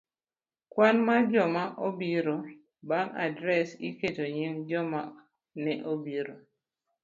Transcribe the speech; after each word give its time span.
Kwan 0.71 0.97
mar 1.07 1.21
Joma 1.33 1.63
obiro. 1.87 2.37
Bang' 2.89 3.13
adres, 3.25 3.69
iketo 3.89 4.23
nying 4.35 4.57
jogo 4.69 4.89
ma 4.91 5.01
ne 5.63 5.73
obiro 5.91 6.35